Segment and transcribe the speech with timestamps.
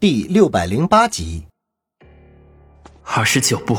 [0.00, 1.44] 第六百零八集，
[3.04, 3.76] 二十九步，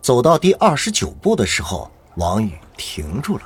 [0.00, 3.42] 走到第二十九步的时候，王宇停住了，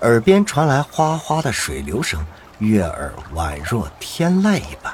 [0.00, 2.22] 耳边传来哗哗的水流声，
[2.58, 4.92] 悦耳宛若天籁一般。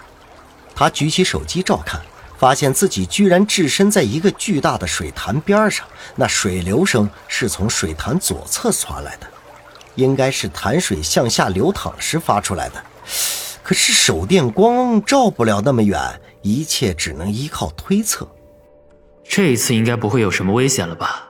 [0.73, 2.01] 他举起手机照看，
[2.39, 9.27] 发现自己居然置身在一个巨大的水潭边上，那水流声是从水潭左侧传来的，
[9.97, 12.85] 应该是潭水向下流淌时发出来的。
[13.63, 18.29] 可是手电光照不了那么远，一切只能依靠推测。
[19.23, 21.29] 这一次应该不会有什么危险了吧？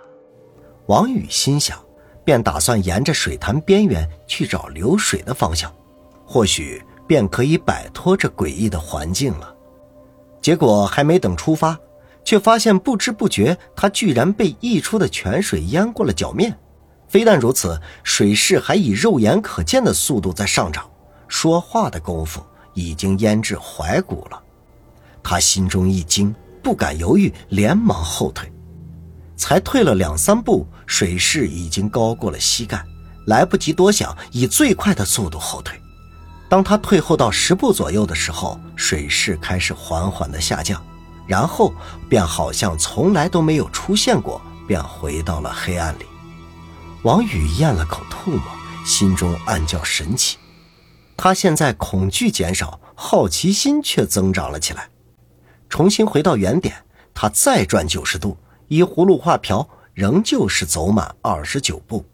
[0.86, 1.78] 王宇心想，
[2.24, 5.72] 便打算沿着水潭边缘去找流水的方向，
[6.24, 9.54] 或许便可以摆脱这诡异的环境了。
[10.40, 11.78] 结果还没等出发，
[12.24, 16.58] 却发现不知不觉他居然被溢出的泉水淹过了脚面。
[17.08, 20.90] 非但如此，水势还以肉眼可见的速度在上涨。
[21.32, 24.38] 说话的功夫已经淹至踝骨了，
[25.22, 26.32] 他心中一惊，
[26.62, 28.52] 不敢犹豫，连忙后退。
[29.34, 32.84] 才退了两三步，水势已经高过了膝盖，
[33.28, 35.74] 来不及多想，以最快的速度后退。
[36.50, 40.84] 当他退后到十步左右的时候，水势开始缓缓的下降，
[41.26, 41.72] 然后
[42.10, 46.04] 便好像从来都没有出现过，便回到了黑暗里。
[47.04, 48.42] 王宇咽了口唾沫，
[48.84, 50.36] 心中暗叫神奇。
[51.22, 54.88] 他现在恐惧减少，好奇心却增长了起来。
[55.68, 56.74] 重新回到原点，
[57.14, 62.04] 他再转九十度，依葫芦画瓢，仍旧是走满二十九步。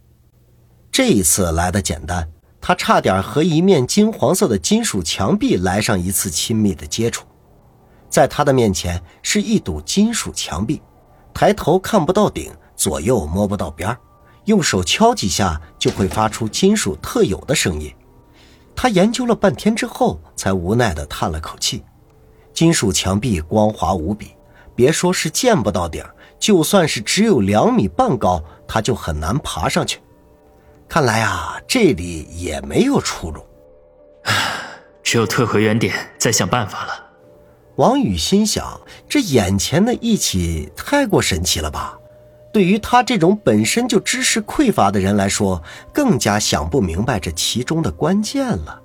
[0.93, 2.29] 这一次来的简单，
[2.61, 7.25] 他差点和一面金黄色的金属墙壁来上一次亲密的接触。
[8.11, 10.83] 在他的面前是一堵金属墙壁，
[11.33, 13.97] 抬头看不到顶，左右摸不到边
[14.45, 17.91] 用手敲几下就会发出金属特有的声音。
[18.81, 21.83] 他研究了半天之后，才无奈地叹了口气。
[22.55, 24.37] 金属墙壁光滑无比，
[24.77, 26.05] 别说是见不到顶，
[26.39, 29.99] 就算是只有两米半高，他就很难爬上去。
[30.89, 33.45] 看来啊，这里也没有出路，
[35.03, 37.05] 只有退回原点，再想办法了。
[37.75, 41.98] 王宇心想：这眼前的一起太过神奇了吧？
[42.59, 45.63] 对于他这种本身就知识匮乏的人来说，
[45.95, 48.83] 更加想不明白这其中的关键了。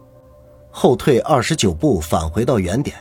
[0.70, 2.96] 后退二十九步，返回到原点，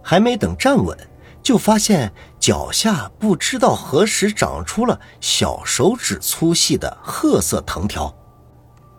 [0.00, 0.96] 还没等站稳，
[1.42, 8.16] 就发现脚下不知道何时长出了小手指粗细的褐色藤条，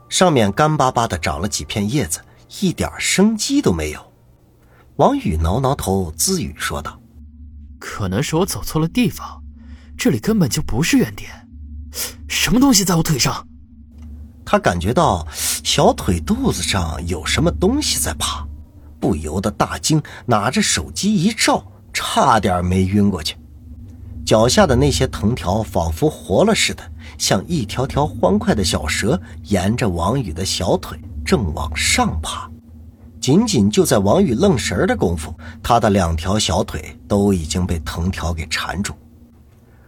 [0.10, 2.20] 上面干巴巴的长了几片叶子，
[2.60, 4.12] 一点生机都没有。
[4.98, 7.00] 王宇挠挠头，自语说道
[7.80, 9.41] ：“可能是我走错了地方。”
[9.98, 11.30] 这里根本就不是原点，
[12.28, 13.46] 什么东西在我腿上？
[14.44, 18.46] 他感觉到小腿肚子上有什么东西在爬，
[19.00, 21.64] 不由得大惊，拿着手机一照，
[21.94, 23.38] 差点没晕过去。
[24.26, 26.84] 脚下的那些藤条仿佛活了似的，
[27.18, 32.50] 像一条条欢快的小蛇，沿着王宇的小腿正往上爬。
[33.20, 38.94] 仅仅就在王宇愣神的功夫，他的两条小腿都已经被藤条给缠住。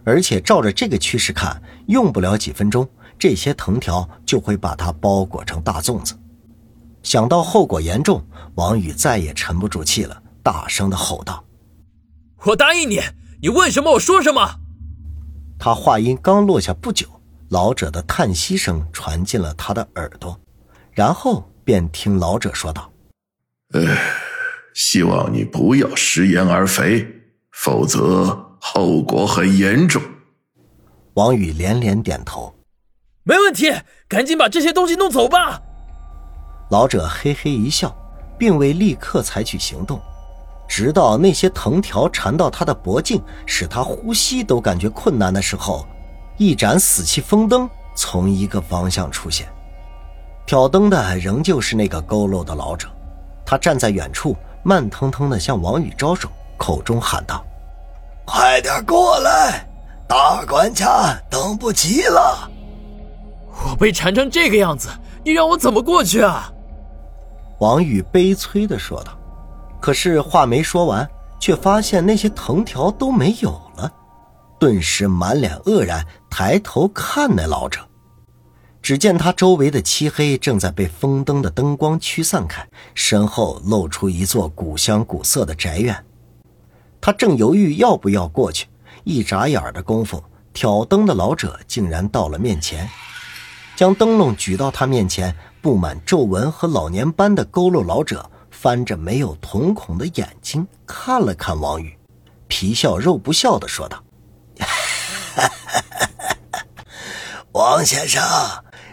[0.04, 2.88] 而且照着这个趋势看，用不了几分钟，
[3.18, 6.14] 这些藤条就会把它包裹成大粽子。
[7.02, 11.44] 想到后果严重，王宇再也沉不住气了，大声的吼道
[12.44, 13.00] ：“我答应你，
[13.42, 14.60] 你问什么我说什么。”
[15.58, 17.06] 他话音刚落下不久，
[17.48, 20.38] 老者的叹息声传进了他的耳朵，
[20.92, 22.90] 然后便听老者说道
[23.72, 23.96] ：“呃，
[24.74, 27.06] 希望你不要食言而肥，
[27.52, 30.00] 否则……”后果很严重。
[31.16, 32.54] 王宇连连点头，
[33.22, 33.70] 没问题，
[34.08, 35.60] 赶紧把这些东西弄走吧。
[36.70, 37.94] 老者嘿嘿一笑，
[38.38, 40.00] 并未立刻采取行动，
[40.66, 45.86] 直到那些藤条缠到他的脖颈，使他呼吸都感觉困难的时候，
[46.38, 49.46] 一盏死气风灯从一个方向出现。
[50.46, 52.88] 挑灯的仍旧是那个佝偻的老者，
[53.44, 57.44] 他站在远处，慢腾腾地向王宇招手，口中喊道。
[58.24, 59.68] 快点过来，
[60.08, 62.50] 大管家等不及了。
[63.66, 64.88] 我被缠成这个样子，
[65.24, 66.50] 你让我怎么过去啊？
[67.60, 69.16] 王宇悲催的说道。
[69.80, 73.92] 可是话没说完，却发现那些藤条都没有了，
[74.58, 77.80] 顿时满脸愕然，抬头看那老者。
[78.80, 86.04] 只见他周围的漆黑正在被风灯的灯光驱散开，身后露出一座古香古色的宅院。
[87.06, 88.66] 他正犹豫要不要过去，
[89.04, 90.24] 一眨眼的功夫，
[90.54, 92.88] 挑灯的老者竟然到了面前，
[93.76, 95.36] 将灯笼举到他面前。
[95.60, 101.94] 布满皱纹和老年斑的佝偻老者翻着没有瞳孔的眼睛看了看王宇，
[102.48, 104.02] 皮笑肉不笑的说道
[107.52, 108.22] ：“王先生，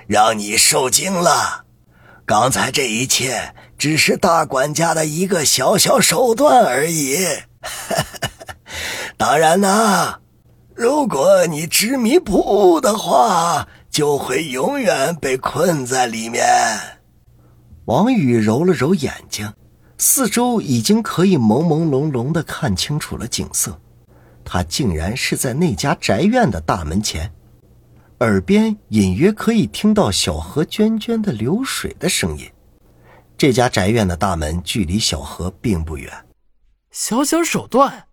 [0.06, 1.64] 让你受惊了。
[2.26, 7.18] 刚才这一切只是大管家的一个小小手段而已。
[9.18, 10.20] 当然啦，
[10.76, 16.44] 如果你执迷不悟的话，就会永远被困在里面。”
[17.86, 19.54] 王宇揉了揉眼睛，
[19.98, 23.80] 四周已经可以朦朦胧胧的看清楚了景色。
[24.44, 27.32] 他竟然是在那家宅院的大门前，
[28.20, 32.50] 耳边隐约可以听到小河涓涓的流水的声音。
[33.38, 36.12] 这家宅院的大门距离小河并不远。
[36.92, 38.08] 小小手段，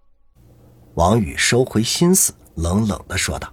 [0.95, 3.53] 王宇收回心思，冷冷的说道：“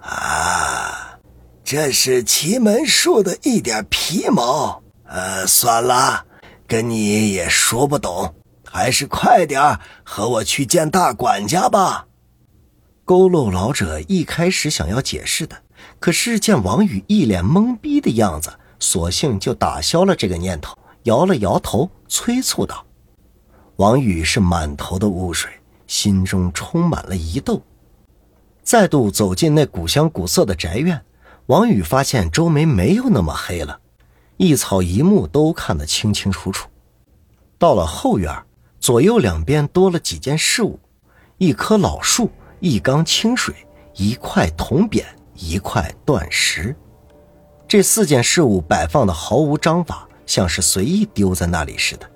[0.00, 1.18] 啊，
[1.62, 6.24] 这是奇门术的一点皮毛。”呃，算了，
[6.66, 8.34] 跟你也说不懂，
[8.64, 12.06] 还是快点和我去见大管家吧。
[13.04, 15.54] 佝偻老者一开始想要解释的，
[16.00, 22.83] 可是见王宇一脸懵逼的样子，索性就打消了这个念头，摇了摇头，催促道
[23.76, 25.50] ：“王宇是满头的雾水，
[25.86, 27.60] 心中充满了疑窦。”
[28.62, 31.02] 再度走进那古香古色的宅院，
[31.46, 33.78] 王宇发现周围没有那么黑了。
[34.36, 36.68] 一草一木都看得清清楚楚。
[37.58, 38.32] 到了后院，
[38.80, 40.78] 左右两边多了几件事物：
[41.38, 42.30] 一棵老树，
[42.60, 43.54] 一缸清水，
[43.94, 45.04] 一块铜匾，
[45.34, 46.74] 一块断石。
[47.68, 52.10] 这四件事物摆放的毫无章法，像是随意丢在那里似的。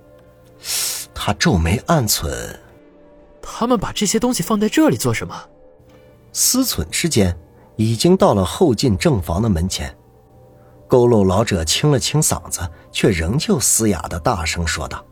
[1.20, 2.56] 他皱眉暗忖：
[3.43, 5.35] 他们把这些东西放在这里做什么？
[6.32, 7.37] 思忖之间，
[7.75, 9.93] 已经到了后进正房的门前。
[10.88, 12.61] 佝偻老者清了清嗓子，
[12.93, 15.05] 却仍旧嘶哑的大声说道：“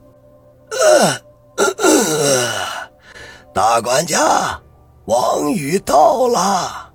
[3.52, 4.60] 大管家，
[5.06, 6.92] 王宇到了。”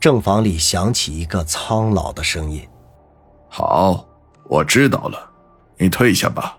[0.00, 2.68] 正房里响起一个苍老的声音
[3.48, 4.04] ：“好，
[4.48, 5.30] 我知道了，
[5.78, 6.58] 你退下吧。”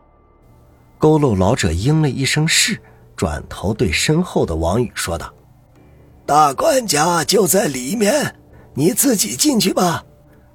[0.99, 2.81] 佝偻老者应了一声“是”，
[3.15, 5.31] 转头对身后的王宇说道
[6.25, 8.35] ：“大管家就在里面，
[8.73, 10.03] 你自己进去吧。”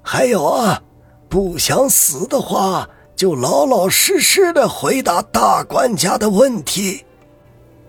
[0.05, 0.83] 还有啊，
[1.29, 7.05] 不想死的话，就老老实实的回答大管家的问题。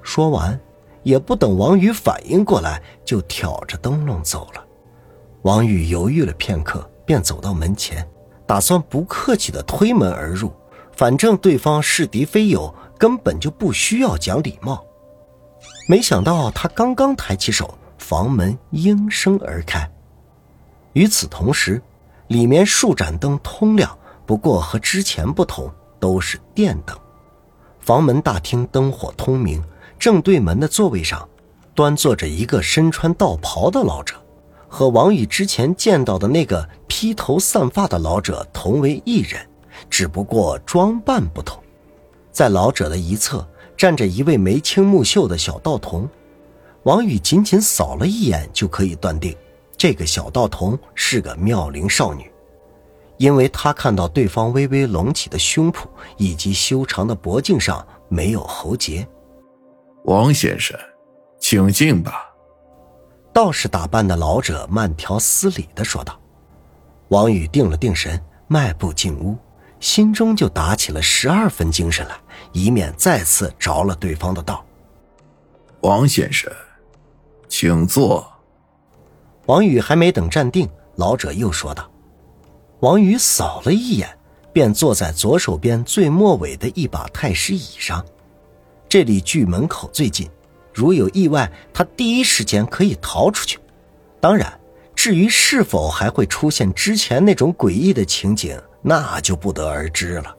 [0.01, 0.59] 说完，
[1.03, 4.65] 也不等王宇反应过来，就挑着灯笼走了。
[5.43, 8.09] 王宇犹豫了片刻，便走到门前，
[8.47, 10.53] 打算不客气的推门而入。
[10.97, 14.85] 反正对方是敌非友，根本就不需要讲礼貌。
[15.89, 19.91] 没想到他刚刚抬起手，房门应声而开。
[20.93, 21.83] 与此同时，
[22.29, 26.97] 里面数盏灯通亮，不过和之前不同，都是电灯。
[27.81, 29.63] 房门大厅灯火通明，
[29.99, 31.29] 正对门的座位上，
[31.75, 34.15] 端坐着一个身穿道袍的老者，
[34.69, 39.47] 和王宇之前见到的那个披头散发的老者同为一人，
[39.89, 41.63] 只不过装扮不同。
[42.31, 46.09] 在老者的一侧站着一位眉清目秀的小道童，
[46.83, 49.37] 王宇仅仅扫了一眼就可以断定。
[49.77, 52.31] 这个小道童是个妙龄少女，
[53.19, 55.87] 因为他看到对方微微隆起的胸脯
[56.17, 59.07] 以及修长的脖颈上没有喉结。
[60.05, 60.79] 王先生，
[61.39, 62.31] 请进吧。
[63.33, 66.19] 道士打扮的老者慢条斯理的说道。
[67.09, 69.37] 王宇定了定神，迈步进屋，
[69.85, 72.17] 心中就打起了十二分精神来，
[72.53, 74.65] 以免再次着了对方的道。
[75.83, 76.51] 王先生，
[77.49, 78.27] 请坐。
[79.45, 81.87] 王宇还没等站定，老者又说道
[82.81, 84.09] ：“王宇扫了一眼，
[84.55, 88.03] 便坐在左手边最末尾的一把太师椅上。
[88.89, 90.31] 这里距门口最近，
[90.73, 93.59] 如有意外，他第一时间可以逃出去。
[94.19, 94.59] 当然，
[94.97, 100.37] 至于是否还会出现之前那种诡异的情景，那就不得而知了。”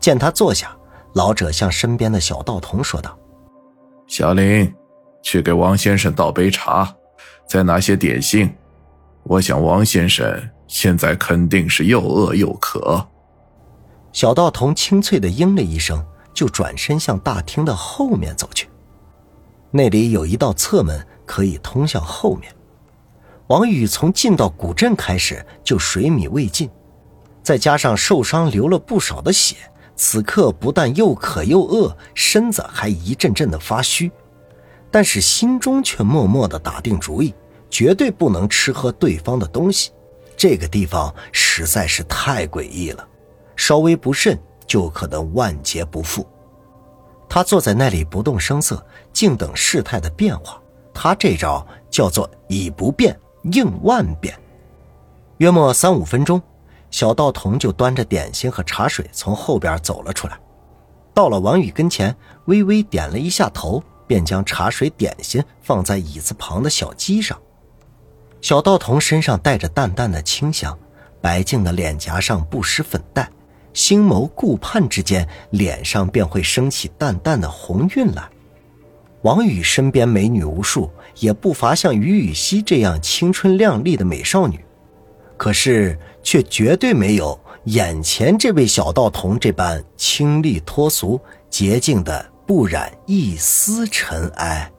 [0.00, 0.74] 见他坐下，
[1.12, 3.16] 老者向身边的小道童说道
[4.08, 4.74] ：“小林，
[5.22, 6.92] 去给王先生倒杯茶。”
[7.46, 8.48] 再拿些点心，
[9.24, 13.04] 我想王先生现在肯定是又饿又渴。
[14.12, 16.00] 小道童清脆的应了一声，
[16.32, 18.68] 就转身向大厅的后面走去。
[19.72, 22.54] 那里有一道侧门，可以通向后面。
[23.48, 26.70] 王宇从进到古镇开始就水米未进，
[27.42, 29.56] 再加上受伤流了不少的血，
[29.96, 34.10] 此刻不但又渴又饿，身子还一阵阵的发虚。
[34.90, 37.34] 但是心中却默默的打定主意，
[37.70, 39.92] 绝对不能吃喝对方的东西。
[40.36, 43.06] 这个地方实在是太诡异了，
[43.56, 46.26] 稍微不慎就可能万劫不复。
[47.28, 50.60] 他坐在那里不动声色，静等事态的变化。
[50.92, 53.16] 他这招叫做以不变
[53.52, 54.34] 应万变。
[55.38, 56.42] 约莫三五分钟，
[56.90, 60.38] 小道童就端着点心和茶水从后边走了出来，
[61.14, 62.14] 到了王宇跟前，
[62.46, 67.38] 微微点了一下头，便将茶水、点心放在椅子旁的小鸡上。
[68.40, 70.76] 小道童身上带着淡淡的清香，
[71.20, 73.28] 白净的脸颊上不施粉黛，
[73.72, 78.28] 星眸顾盼之间，脸上便会升起淡淡的红晕来。
[79.22, 84.64] 王宇身边美女无数，也不乏像于雨溪这样青春靓丽的美少女，
[85.40, 91.18] 可是却绝对没有眼前这位小道童这般清丽脱俗、
[91.48, 94.70] 洁净的不染一丝尘埃。